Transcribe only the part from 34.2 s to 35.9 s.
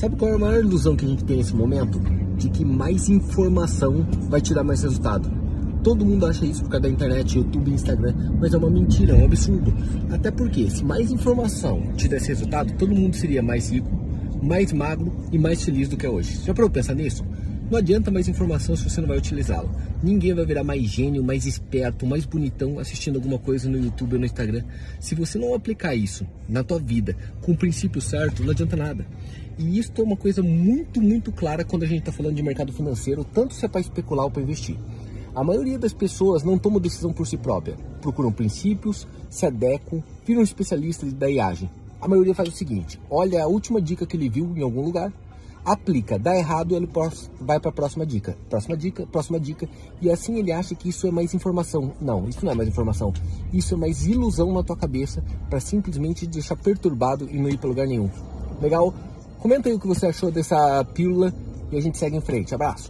ou para investir. A maioria